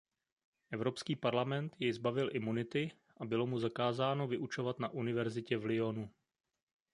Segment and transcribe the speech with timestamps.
[0.71, 6.09] Evropský parlament jej zbavil imunity a bylo mu zakázáno vyučovat na univerzitě v Lyonu.